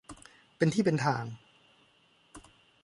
[0.57, 1.23] เป็นที่เป็นทาง